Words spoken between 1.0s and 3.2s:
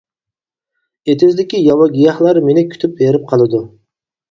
ئېتىزدىكى ياۋا گىياھلار مېنى كۈتۈپ